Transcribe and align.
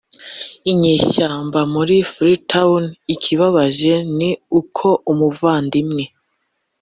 inyeshyamba 0.71 1.59
muri 1.73 1.95
freetown 2.11 2.83
ikibabaje 3.13 3.93
ni 4.17 4.29
uko 4.59 4.87
umuvandimwe 5.11 6.03